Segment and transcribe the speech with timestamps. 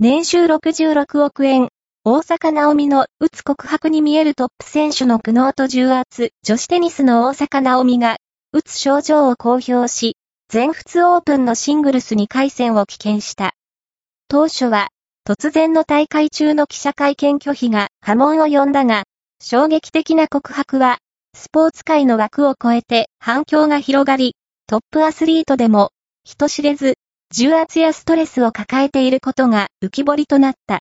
[0.00, 1.70] 年収66億円、
[2.04, 8.18] 大坂なおみの打つ告白に見えるトップ選手の苦悩と重圧、女子テニスの大坂なおみが、
[8.52, 10.16] 打つ症状を公表し、
[10.48, 13.54] 全仏オープンのシングルス2回戦を棄権した。
[14.28, 14.90] 当初は、
[15.26, 19.02] 突然の大会中の記者会見拒否が波紋を呼んだが、
[19.42, 20.98] 衝撃的な告白は、
[21.34, 24.36] スポーツ界の枠を超えて反響が広がり、
[24.68, 25.90] トップアスリートでも、
[26.22, 26.98] 人知れず、
[27.30, 30.76] 重圧やストレスを抱えていることが浮き彫りとなった。